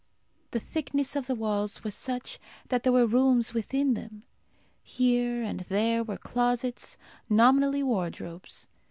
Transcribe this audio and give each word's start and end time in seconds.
The 0.49 0.59
thickness 0.59 1.15
of 1.15 1.27
the 1.27 1.35
walls 1.35 1.83
was 1.83 1.93
such 1.93 2.39
that 2.69 2.81
there 2.81 2.91
were 2.91 3.05
rooms 3.05 3.53
within 3.53 3.93
them. 3.93 4.23
Here 4.81 5.43
and 5.43 5.59
there 5.59 6.03
were 6.03 6.17
closets, 6.17 6.97
nominally 7.29 7.83
wardrobes. 7.83 8.67